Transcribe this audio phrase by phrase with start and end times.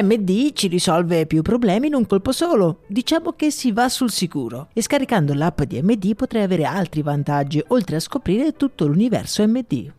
[0.00, 2.78] MD ci risolve più problemi in un colpo solo.
[2.86, 4.68] Diciamo che si va sul sicuro.
[4.72, 9.92] E scaricando l'app di MD potrei avere altri vantaggi, oltre a scoprire tutto l'universo MD.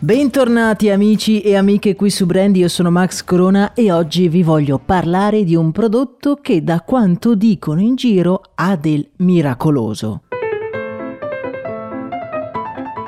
[0.00, 4.78] Bentornati amici e amiche qui su Brand, io sono Max Corona e oggi vi voglio
[4.78, 10.22] parlare di un prodotto che da quanto dicono in giro ha del miracoloso.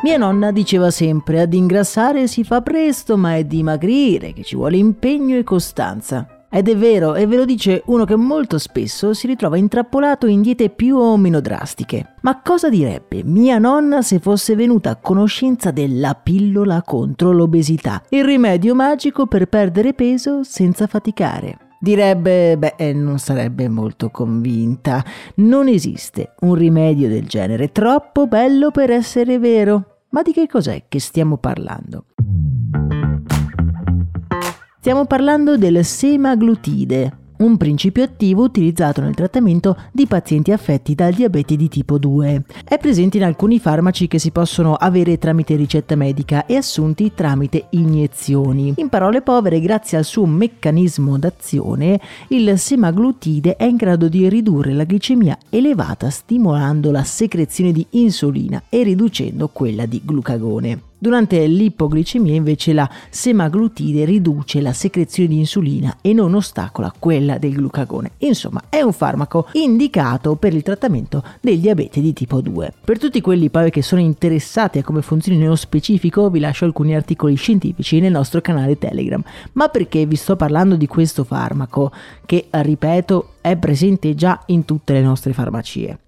[0.03, 4.79] Mia nonna diceva sempre ad ingrassare si fa presto, ma è dimagrire che ci vuole
[4.79, 6.27] impegno e costanza.
[6.49, 10.41] Ed è vero, e ve lo dice uno che molto spesso si ritrova intrappolato in
[10.41, 12.15] diete più o meno drastiche.
[12.23, 18.25] Ma cosa direbbe mia nonna se fosse venuta a conoscenza della pillola contro l'obesità, il
[18.25, 21.70] rimedio magico per perdere peso senza faticare?
[21.83, 25.03] Direbbe, beh, eh, non sarebbe molto convinta.
[25.37, 30.03] Non esiste un rimedio del genere, troppo bello per essere vero.
[30.11, 32.05] Ma di che cos'è che stiamo parlando?
[34.79, 41.57] Stiamo parlando del semaglutide, un principio attivo utilizzato nel trattamento di pazienti affetti dal diabete
[41.57, 42.45] di tipo 2.
[42.65, 47.67] È presente in alcuni farmaci che si possono avere tramite ricetta medica e assunti tramite
[47.71, 48.75] iniezioni.
[48.77, 54.73] In parole povere, grazie al suo meccanismo d'azione, il semaglutide è in grado di ridurre
[54.73, 60.89] la glicemia elevata stimolando la secrezione di insulina e riducendo quella di glucagone.
[61.03, 67.55] Durante l'ipoglicemia invece la semaglutide riduce la secrezione di insulina e non ostacola quella del
[67.55, 68.11] glucagone.
[68.19, 72.75] Insomma, è un farmaco indicato per il trattamento del diabete di tipo 2.
[72.85, 76.95] Per tutti quelli poi che sono interessati a come funzioni nello specifico, vi lascio alcuni
[76.95, 79.23] articoli scientifici nel nostro canale Telegram.
[79.53, 81.91] Ma perché vi sto parlando di questo farmaco
[82.27, 85.99] che, ripeto, è presente già in tutte le nostre farmacie?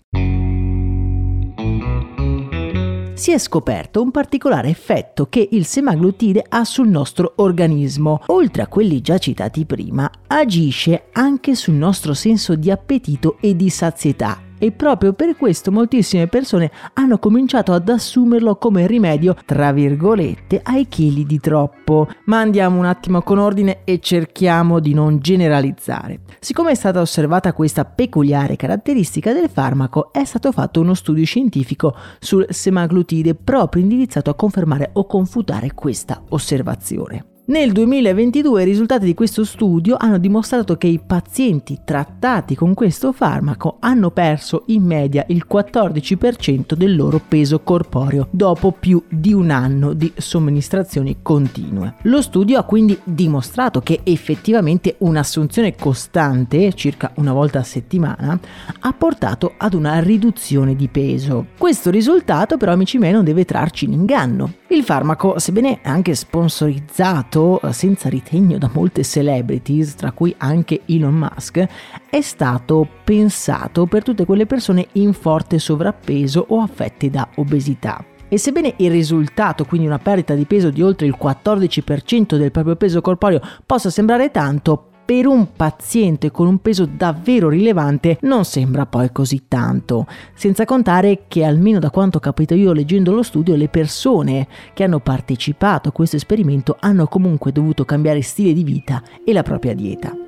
[3.23, 8.21] Si è scoperto un particolare effetto che il semaglutide ha sul nostro organismo.
[8.27, 13.71] Oltre a quelli già citati prima, agisce anche sul nostro senso di appetito e di
[13.71, 20.61] sazietà e proprio per questo moltissime persone hanno cominciato ad assumerlo come rimedio, tra virgolette,
[20.63, 22.07] ai chili di troppo.
[22.27, 26.21] Ma andiamo un attimo con ordine e cerchiamo di non generalizzare.
[26.39, 31.97] Siccome è stata osservata questa peculiare caratteristica del farmaco, è stato fatto uno studio scientifico
[32.21, 37.32] sul semaglutide proprio indirizzato a confermare o confutare questa osservazione.
[37.53, 43.13] Nel 2022 i risultati di questo studio hanno dimostrato che i pazienti trattati con questo
[43.13, 49.51] farmaco hanno perso in media il 14% del loro peso corporeo dopo più di un
[49.51, 51.97] anno di somministrazioni continue.
[52.05, 58.41] Lo studio ha quindi dimostrato che effettivamente un'assunzione costante, circa una volta a settimana,
[58.81, 61.49] ha portato ad una riduzione di peso.
[61.59, 64.55] Questo risultato però amici miei non deve trarci in inganno.
[64.69, 70.83] Il farmaco, sebbene anche sponsorizzato, usato eh, senza ritegno da molte celebrities, tra cui anche
[70.87, 71.67] Elon Musk,
[72.09, 78.05] è stato pensato per tutte quelle persone in forte sovrappeso o affette da obesità.
[78.29, 82.77] E sebbene il risultato, quindi una perdita di peso di oltre il 14% del proprio
[82.77, 88.87] peso corporeo, possa sembrare tanto, per un paziente con un peso davvero rilevante non sembra
[88.87, 93.57] poi così tanto, senza contare che almeno da quanto ho capito io leggendo lo studio
[93.57, 99.03] le persone che hanno partecipato a questo esperimento hanno comunque dovuto cambiare stile di vita
[99.25, 100.22] e la propria dieta.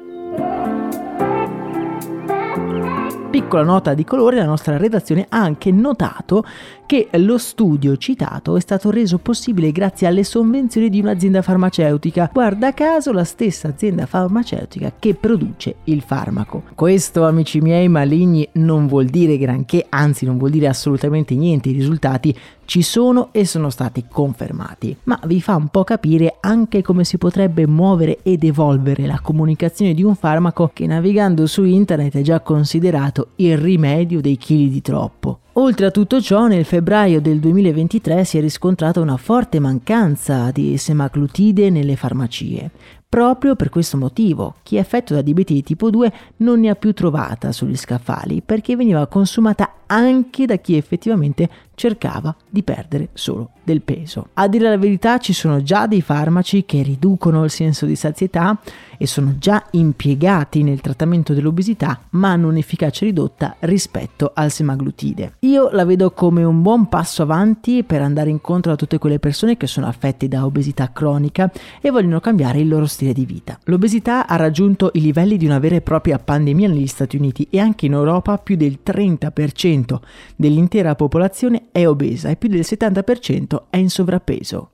[3.35, 6.45] Piccola nota di colore, la nostra redazione ha anche notato
[6.87, 12.73] che lo studio citato è stato reso possibile grazie alle sovvenzioni di un'azienda farmaceutica, guarda
[12.73, 16.63] caso la stessa azienda farmaceutica che produce il farmaco.
[16.77, 21.73] Questo, amici miei maligni, non vuol dire granché, anzi non vuol dire assolutamente niente, i
[21.73, 22.33] risultati
[22.65, 27.19] ci sono e sono stati confermati, ma vi fa un po' capire anche come si
[27.19, 32.41] potrebbe muovere ed evolvere la comunicazione di un farmaco che navigando su internet è già
[32.41, 35.41] considerato il rimedio dei chili di troppo.
[35.57, 40.77] Oltre a tutto ciò, nel febbraio del 2023 si è riscontrata una forte mancanza di
[40.77, 42.71] semaclutide nelle farmacie.
[43.09, 46.75] Proprio per questo motivo, chi è affetto da diabete di tipo 2 non ne ha
[46.75, 53.51] più trovata sugli scaffali perché veniva consumata anche da chi effettivamente cercava di perdere solo
[53.63, 54.29] del peso.
[54.35, 58.59] A dire la verità ci sono già dei farmaci che riducono il senso di sazietà
[58.97, 65.35] e sono già impiegati nel trattamento dell'obesità ma hanno un'efficacia ridotta rispetto al semaglutide.
[65.41, 69.57] Io la vedo come un buon passo avanti per andare incontro a tutte quelle persone
[69.57, 71.51] che sono affette da obesità cronica
[71.81, 73.59] e vogliono cambiare il loro stile di vita.
[73.65, 77.59] L'obesità ha raggiunto i livelli di una vera e propria pandemia negli Stati Uniti e
[77.59, 79.99] anche in Europa più del 30%
[80.37, 84.71] dell'intera popolazione è obesa e più del 70% è in sovrappeso.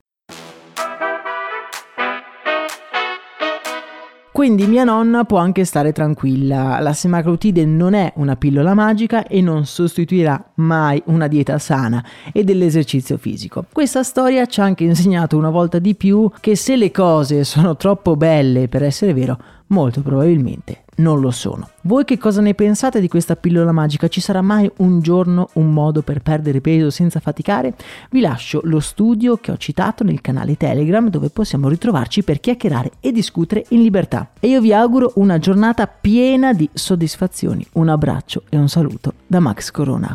[4.40, 9.42] Quindi mia nonna può anche stare tranquilla, la semaglutide non è una pillola magica e
[9.42, 12.02] non sostituirà mai una dieta sana
[12.32, 13.66] e dell'esercizio fisico.
[13.70, 17.76] Questa storia ci ha anche insegnato una volta di più che se le cose sono
[17.76, 19.36] troppo belle per essere vero,
[19.70, 21.68] molto probabilmente non lo sono.
[21.82, 24.08] Voi che cosa ne pensate di questa pillola magica?
[24.08, 27.74] Ci sarà mai un giorno un modo per perdere peso senza faticare?
[28.10, 32.92] Vi lascio lo studio che ho citato nel canale Telegram dove possiamo ritrovarci per chiacchierare
[33.00, 34.30] e discutere in libertà.
[34.38, 37.66] E io vi auguro una giornata piena di soddisfazioni.
[37.72, 40.14] Un abbraccio e un saluto da Max Corona.